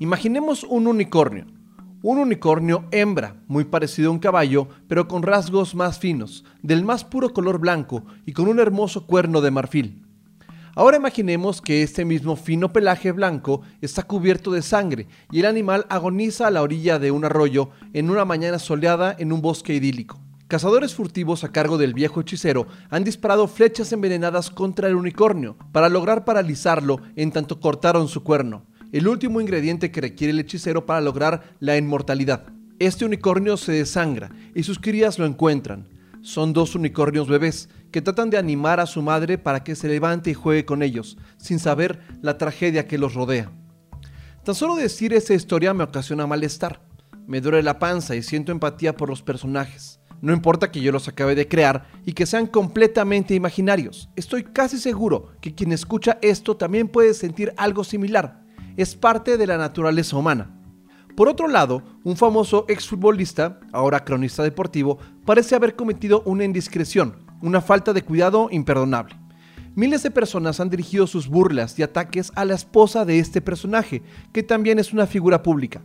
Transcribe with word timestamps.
Imaginemos 0.00 0.62
un 0.62 0.86
unicornio. 0.86 1.46
Un 2.02 2.18
unicornio 2.18 2.84
hembra, 2.92 3.42
muy 3.48 3.64
parecido 3.64 4.10
a 4.10 4.12
un 4.12 4.20
caballo, 4.20 4.68
pero 4.86 5.08
con 5.08 5.24
rasgos 5.24 5.74
más 5.74 5.98
finos, 5.98 6.44
del 6.62 6.84
más 6.84 7.02
puro 7.02 7.30
color 7.32 7.58
blanco 7.58 8.04
y 8.24 8.32
con 8.32 8.46
un 8.46 8.60
hermoso 8.60 9.08
cuerno 9.08 9.40
de 9.40 9.50
marfil. 9.50 10.06
Ahora 10.76 10.98
imaginemos 10.98 11.60
que 11.60 11.82
este 11.82 12.04
mismo 12.04 12.36
fino 12.36 12.72
pelaje 12.72 13.10
blanco 13.10 13.62
está 13.80 14.04
cubierto 14.04 14.52
de 14.52 14.62
sangre 14.62 15.08
y 15.32 15.40
el 15.40 15.46
animal 15.46 15.84
agoniza 15.88 16.46
a 16.46 16.52
la 16.52 16.62
orilla 16.62 17.00
de 17.00 17.10
un 17.10 17.24
arroyo 17.24 17.70
en 17.92 18.08
una 18.08 18.24
mañana 18.24 18.60
soleada 18.60 19.16
en 19.18 19.32
un 19.32 19.42
bosque 19.42 19.74
idílico. 19.74 20.20
Cazadores 20.46 20.94
furtivos 20.94 21.42
a 21.42 21.50
cargo 21.50 21.76
del 21.76 21.92
viejo 21.92 22.20
hechicero 22.20 22.68
han 22.88 23.02
disparado 23.02 23.48
flechas 23.48 23.92
envenenadas 23.92 24.48
contra 24.48 24.86
el 24.86 24.94
unicornio 24.94 25.56
para 25.72 25.88
lograr 25.88 26.24
paralizarlo 26.24 27.00
en 27.16 27.32
tanto 27.32 27.58
cortaron 27.58 28.06
su 28.06 28.22
cuerno 28.22 28.62
el 28.92 29.08
último 29.08 29.40
ingrediente 29.40 29.90
que 29.90 30.00
requiere 30.00 30.32
el 30.32 30.40
hechicero 30.40 30.86
para 30.86 31.00
lograr 31.00 31.54
la 31.60 31.76
inmortalidad. 31.76 32.44
Este 32.78 33.04
unicornio 33.04 33.56
se 33.56 33.72
desangra 33.72 34.30
y 34.54 34.62
sus 34.62 34.78
crías 34.78 35.18
lo 35.18 35.26
encuentran. 35.26 35.88
Son 36.22 36.52
dos 36.52 36.74
unicornios 36.74 37.28
bebés 37.28 37.68
que 37.90 38.02
tratan 38.02 38.30
de 38.30 38.38
animar 38.38 38.80
a 38.80 38.86
su 38.86 39.02
madre 39.02 39.38
para 39.38 39.62
que 39.64 39.74
se 39.74 39.88
levante 39.88 40.30
y 40.30 40.34
juegue 40.34 40.64
con 40.64 40.82
ellos, 40.82 41.16
sin 41.36 41.58
saber 41.58 42.00
la 42.22 42.38
tragedia 42.38 42.86
que 42.86 42.98
los 42.98 43.14
rodea. 43.14 43.50
Tan 44.44 44.54
solo 44.54 44.74
decir 44.76 45.12
esa 45.12 45.34
historia 45.34 45.74
me 45.74 45.84
ocasiona 45.84 46.26
malestar. 46.26 46.80
Me 47.26 47.40
duele 47.40 47.62
la 47.62 47.78
panza 47.78 48.16
y 48.16 48.22
siento 48.22 48.52
empatía 48.52 48.96
por 48.96 49.10
los 49.10 49.22
personajes. 49.22 50.00
No 50.20 50.32
importa 50.32 50.72
que 50.72 50.80
yo 50.80 50.90
los 50.90 51.06
acabe 51.06 51.34
de 51.34 51.46
crear 51.46 51.86
y 52.04 52.12
que 52.12 52.26
sean 52.26 52.46
completamente 52.46 53.34
imaginarios. 53.34 54.08
Estoy 54.16 54.44
casi 54.44 54.78
seguro 54.78 55.32
que 55.40 55.54
quien 55.54 55.72
escucha 55.72 56.18
esto 56.22 56.56
también 56.56 56.88
puede 56.88 57.14
sentir 57.14 57.52
algo 57.56 57.84
similar 57.84 58.47
es 58.78 58.94
parte 58.94 59.36
de 59.36 59.46
la 59.46 59.58
naturaleza 59.58 60.16
humana. 60.16 60.54
Por 61.16 61.28
otro 61.28 61.48
lado, 61.48 61.82
un 62.04 62.16
famoso 62.16 62.64
exfutbolista, 62.68 63.58
ahora 63.72 64.04
cronista 64.04 64.44
deportivo, 64.44 64.98
parece 65.26 65.56
haber 65.56 65.74
cometido 65.74 66.22
una 66.24 66.44
indiscreción, 66.44 67.16
una 67.42 67.60
falta 67.60 67.92
de 67.92 68.02
cuidado 68.02 68.46
imperdonable. 68.52 69.16
Miles 69.74 70.04
de 70.04 70.12
personas 70.12 70.60
han 70.60 70.70
dirigido 70.70 71.08
sus 71.08 71.26
burlas 71.26 71.76
y 71.76 71.82
ataques 71.82 72.30
a 72.36 72.44
la 72.44 72.54
esposa 72.54 73.04
de 73.04 73.18
este 73.18 73.40
personaje, 73.40 74.00
que 74.32 74.44
también 74.44 74.78
es 74.78 74.92
una 74.92 75.08
figura 75.08 75.42
pública. 75.42 75.82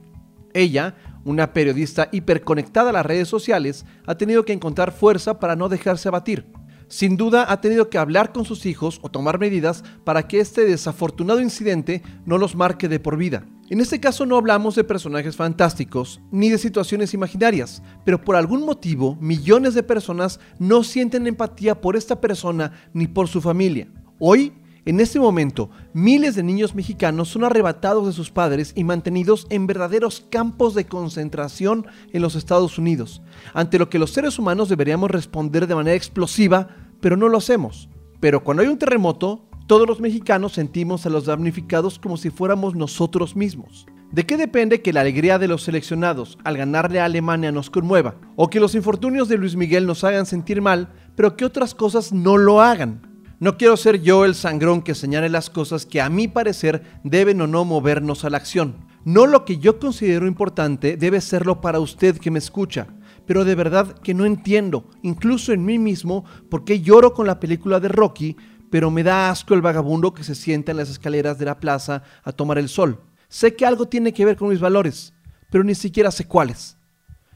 Ella, 0.54 0.96
una 1.26 1.52
periodista 1.52 2.10
hiperconectada 2.12 2.92
a 2.92 2.94
las 2.94 3.06
redes 3.08 3.28
sociales, 3.28 3.88
ha 4.06 4.16
tenido 4.16 4.46
que 4.46 4.54
encontrar 4.54 4.92
fuerza 4.92 5.40
para 5.40 5.56
no 5.56 5.68
dejarse 5.68 6.10
abatir. 6.10 6.46
Sin 6.88 7.18
duda 7.18 7.52
ha 7.52 7.62
tenido 7.62 7.90
que 7.90 7.98
hablar 7.98 8.32
con 8.32 8.46
sus 8.46 8.66
hijos 8.66 9.00
o 9.02 9.10
tomar 9.10 9.40
medidas 9.40 9.84
para 10.04 10.28
que 10.28 10.40
este 10.40 10.66
desafortunado 10.66 11.42
incidente 11.42 12.04
no 12.26 12.38
los 12.38 12.56
marque 12.56 12.88
de 12.88 13.00
por 13.00 13.18
vida. 13.18 13.46
En 13.70 13.80
este 13.80 14.00
caso 14.00 14.26
no 14.26 14.38
hablamos 14.38 14.76
de 14.76 14.84
personajes 14.84 15.36
fantásticos 15.36 16.22
ni 16.32 16.50
de 16.50 16.58
situaciones 16.58 17.14
imaginarias, 17.14 17.82
pero 18.06 18.22
por 18.22 18.36
algún 18.36 18.66
motivo 18.66 19.18
millones 19.20 19.74
de 19.74 19.84
personas 19.84 20.40
no 20.60 20.84
sienten 20.84 21.28
empatía 21.28 21.80
por 21.80 21.96
esta 21.96 22.20
persona 22.22 22.74
ni 22.94 23.08
por 23.08 23.28
su 23.28 23.42
familia. 23.42 23.88
Hoy 24.20 24.54
en 24.86 25.00
este 25.00 25.20
momento, 25.20 25.70
miles 25.94 26.36
de 26.36 26.44
niños 26.44 26.76
mexicanos 26.76 27.30
son 27.30 27.44
arrebatados 27.44 28.06
de 28.06 28.14
sus 28.14 28.32
padres 28.32 28.74
y 28.76 28.84
mantenidos 28.84 29.48
en 29.50 29.66
verdaderos 29.66 30.26
campos 30.30 30.74
de 30.76 30.86
concentración 30.86 31.88
en 32.12 32.22
los 32.22 32.36
Estados 32.36 32.78
Unidos, 32.78 33.22
ante 33.54 33.80
lo 33.80 33.90
que 33.90 34.00
los 34.00 34.12
seres 34.12 34.38
humanos 34.40 34.70
deberíamos 34.70 35.10
responder 35.10 35.68
de 35.68 35.76
manera 35.76 35.96
explosiva 35.96 36.68
pero 37.04 37.18
no 37.18 37.28
lo 37.28 37.38
hacemos. 37.38 37.90
Pero 38.22 38.46
cuando 38.46 38.64
hay 38.64 38.70
un 38.70 38.78
terremoto, 38.78 39.46
todos 39.68 39.86
los 39.86 40.00
mexicanos 40.00 40.54
sentimos 40.54 41.06
a 41.06 41.10
los 41.10 41.26
damnificados 41.26 42.00
como 42.00 42.16
si 42.16 42.30
fuéramos 42.30 42.76
nosotros 42.76 43.36
mismos. 43.36 43.86
¿De 44.10 44.26
qué 44.26 44.38
depende 44.38 44.82
que 44.82 44.94
la 44.94 45.02
alegría 45.02 45.38
de 45.38 45.50
los 45.50 45.64
seleccionados 45.64 46.38
al 46.46 46.56
ganarle 46.56 47.02
a 47.02 47.06
Alemania 47.06 47.52
nos 47.52 47.70
conmueva? 47.70 48.16
¿O 48.38 48.50
que 48.50 48.62
los 48.62 48.74
infortunios 48.74 49.28
de 49.28 49.38
Luis 49.38 49.58
Miguel 49.58 49.86
nos 49.86 50.06
hagan 50.06 50.26
sentir 50.26 50.62
mal, 50.62 50.94
pero 51.16 51.36
que 51.36 51.44
otras 51.44 51.76
cosas 51.76 52.14
no 52.14 52.38
lo 52.38 52.62
hagan? 52.62 53.13
No 53.44 53.58
quiero 53.58 53.76
ser 53.76 54.02
yo 54.02 54.24
el 54.24 54.36
sangrón 54.36 54.82
que 54.82 54.96
señale 54.96 55.28
las 55.28 55.50
cosas 55.50 55.86
que 55.86 56.00
a 56.00 56.08
mi 56.08 56.30
parecer 56.30 56.82
deben 57.04 57.42
o 57.42 57.48
no 57.48 57.66
movernos 57.66 58.24
a 58.24 58.30
la 58.30 58.38
acción. 58.38 58.88
No 59.04 59.28
lo 59.28 59.44
que 59.44 59.58
yo 59.58 59.80
considero 59.80 60.28
importante 60.28 60.96
debe 60.96 61.20
serlo 61.20 61.60
para 61.60 61.82
usted 61.82 62.18
que 62.20 62.32
me 62.32 62.40
escucha 62.40 62.88
pero 63.26 63.44
de 63.44 63.56
verdad 63.56 64.00
que 64.00 64.14
no 64.14 64.26
entiendo, 64.26 64.86
incluso 65.02 65.54
en 65.54 65.66
mí 65.66 65.78
mismo, 65.80 66.26
por 66.50 66.64
qué 66.64 66.82
lloro 66.82 67.14
con 67.14 67.28
la 67.28 67.40
película 67.40 67.80
de 67.80 67.88
Rocky, 67.88 68.36
pero 68.70 68.92
me 68.92 69.04
da 69.04 69.30
asco 69.30 69.54
el 69.54 69.62
vagabundo 69.62 70.14
que 70.14 70.24
se 70.24 70.36
sienta 70.36 70.72
en 70.72 70.78
las 70.78 70.90
escaleras 70.90 71.38
de 71.38 71.46
la 71.46 71.60
plaza 71.60 72.04
a 72.24 72.32
tomar 72.32 72.58
el 72.58 72.70
sol. 72.70 73.02
Sé 73.30 73.56
que 73.56 73.66
algo 73.66 73.88
tiene 73.88 74.14
que 74.14 74.26
ver 74.26 74.36
con 74.36 74.50
mis 74.50 74.60
valores, 74.60 75.14
pero 75.50 75.64
ni 75.64 75.76
siquiera 75.76 76.12
sé 76.12 76.28
cuáles. 76.28 76.78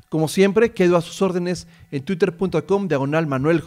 Como 0.09 0.27
siempre, 0.27 0.73
quedo 0.73 0.97
a 0.97 1.01
sus 1.01 1.21
órdenes 1.21 1.67
en 1.91 2.03
twitter.com 2.03 2.87
diagonal 2.87 3.27
Manuel. 3.27 3.61